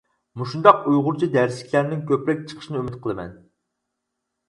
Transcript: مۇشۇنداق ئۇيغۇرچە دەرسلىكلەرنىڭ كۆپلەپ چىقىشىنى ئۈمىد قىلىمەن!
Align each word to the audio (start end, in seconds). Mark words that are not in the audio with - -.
مۇشۇنداق 0.41 0.87
ئۇيغۇرچە 0.91 1.29
دەرسلىكلەرنىڭ 1.37 2.03
كۆپلەپ 2.09 2.43
چىقىشىنى 2.49 2.83
ئۈمىد 2.83 3.01
قىلىمەن! 3.07 3.41